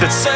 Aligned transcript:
That's. 0.00 0.27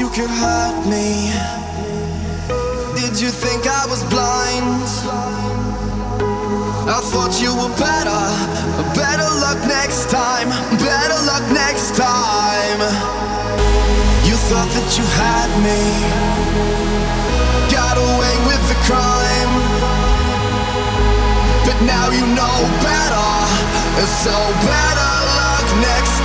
you 0.00 0.08
could 0.08 0.30
hurt 0.30 0.80
me? 0.88 1.28
Did 2.96 3.20
you 3.20 3.28
think 3.28 3.66
I 3.68 3.84
was 3.84 4.02
blind? 4.08 4.80
I 6.88 7.00
thought 7.12 7.36
you 7.36 7.52
were 7.52 7.74
better. 7.76 8.22
Better 8.96 9.28
luck 9.44 9.60
next 9.68 10.08
time. 10.08 10.48
Better 10.80 11.20
luck 11.28 11.44
next 11.52 11.92
time. 12.00 12.80
You 14.24 14.36
thought 14.48 14.72
that 14.72 14.88
you 14.96 15.04
had 15.20 15.50
me. 15.68 15.80
Got 17.68 18.00
away 18.00 18.34
with 18.48 18.62
the 18.72 18.78
crime. 18.88 19.52
But 21.68 21.78
now 21.84 22.08
you 22.08 22.24
know 22.24 22.56
better. 22.80 23.30
So 24.24 24.32
better 24.64 25.12
luck 25.36 25.66
next 25.84 26.19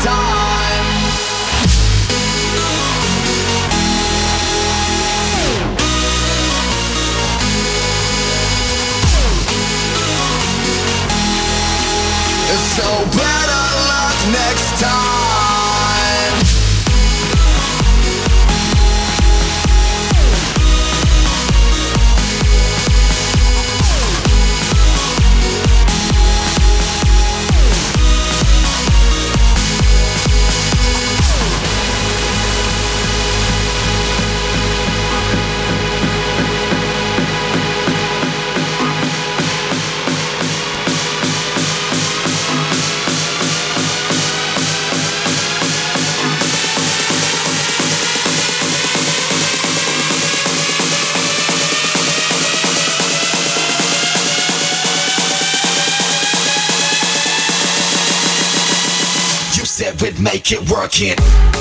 So 12.56 12.84
better 12.84 13.66
luck 13.90 14.32
next 14.32 14.80
time. 14.82 15.25
it, 60.06 60.20
make 60.20 60.52
it 60.52 60.70
work 60.70 61.02
it. 61.02 61.55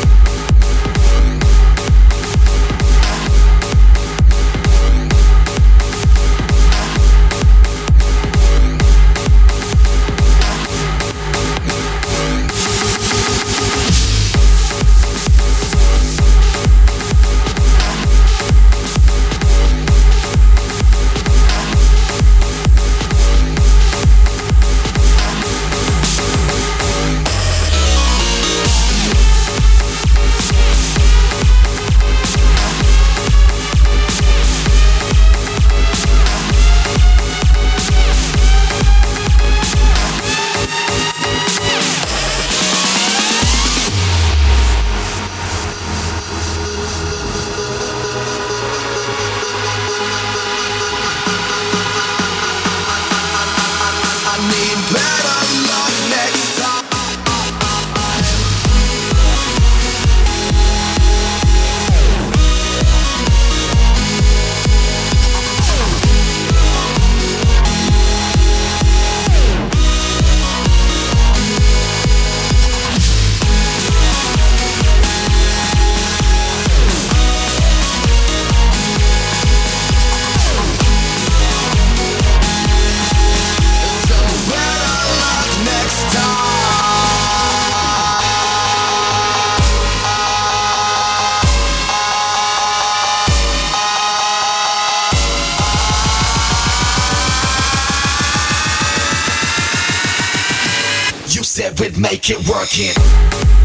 We'd 102.27 102.39
it 102.39 103.64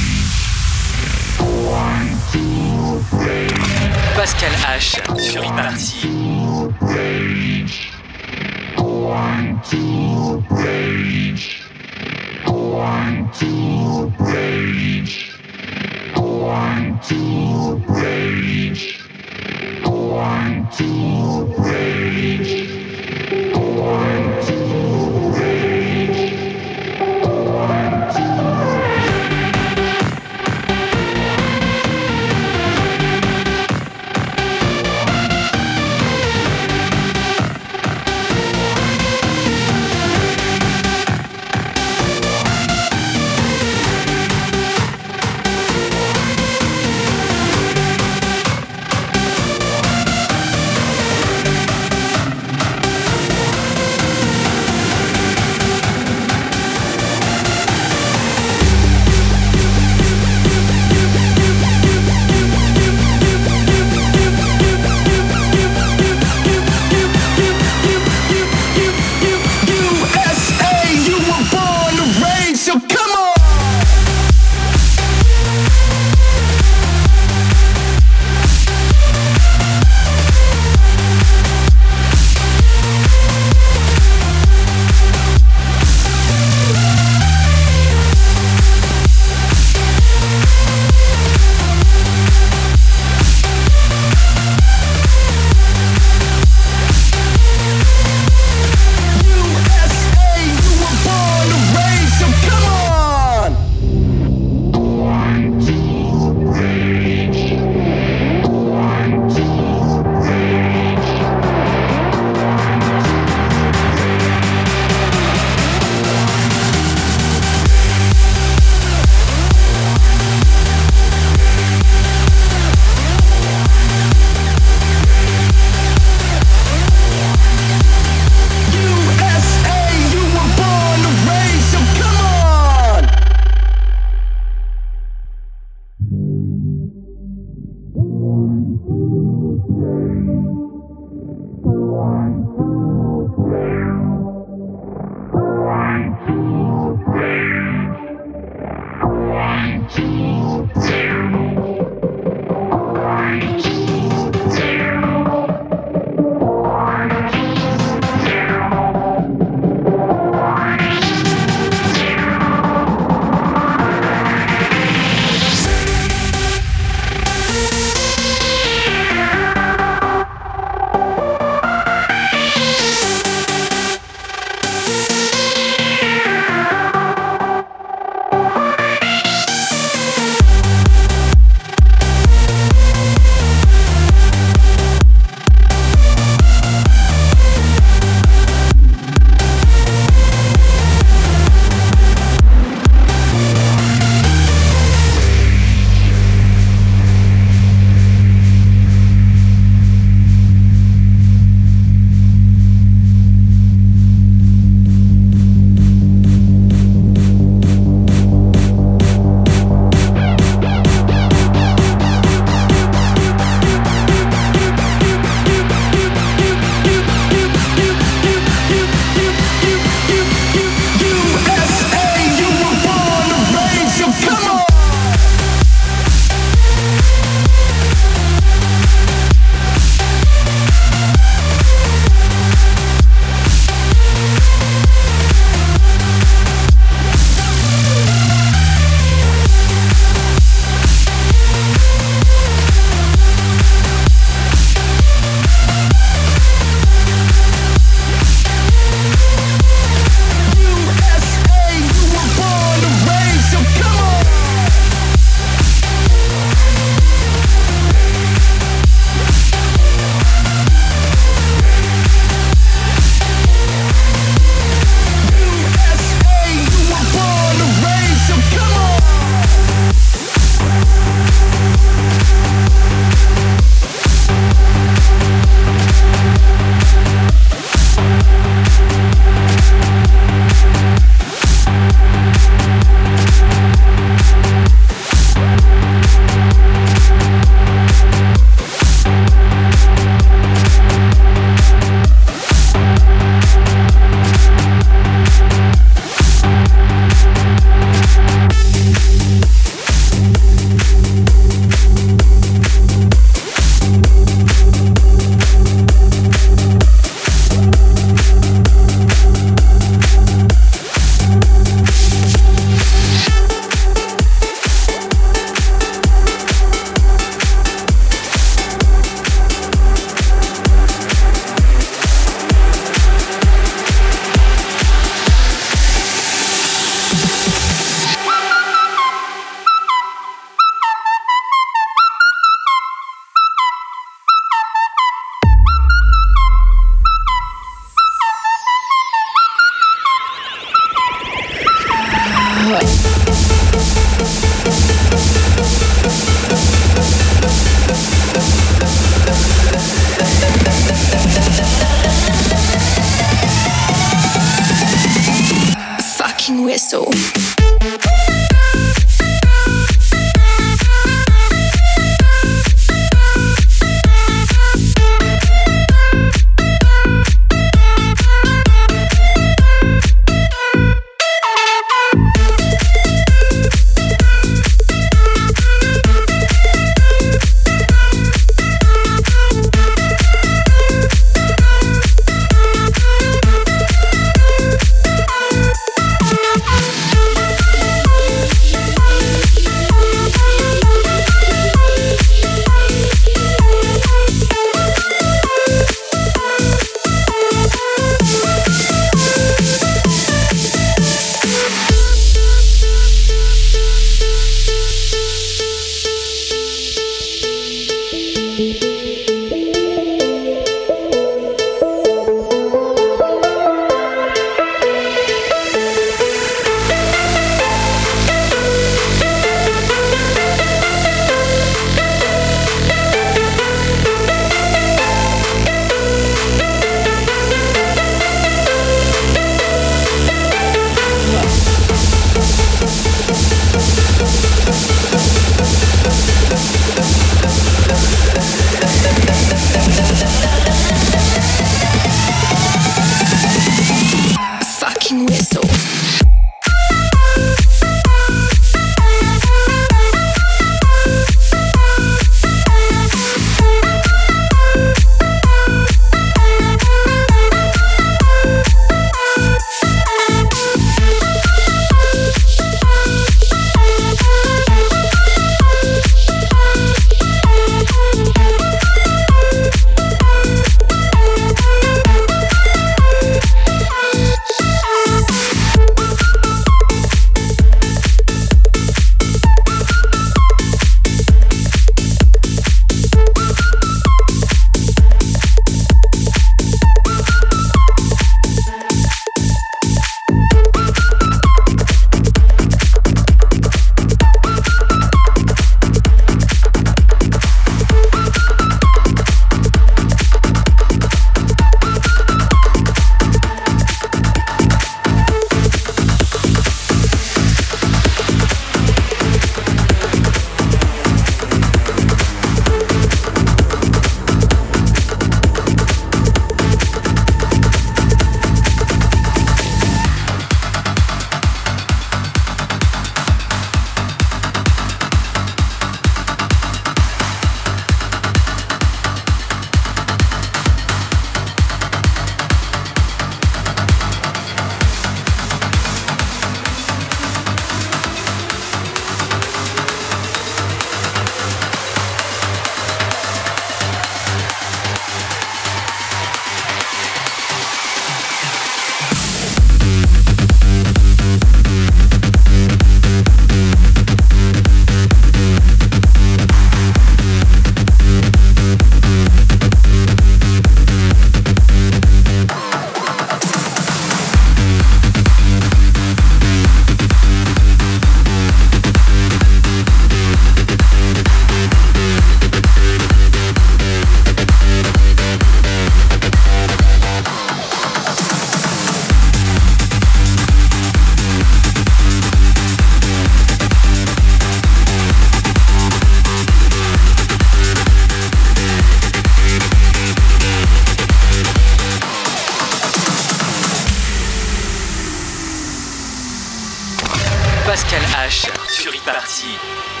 parti. 599.05 600.00